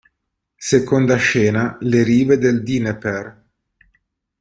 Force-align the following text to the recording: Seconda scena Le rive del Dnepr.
Seconda 0.57 1.15
scena 1.17 1.77
Le 1.81 2.01
rive 2.01 2.39
del 2.39 2.63
Dnepr. 2.63 3.43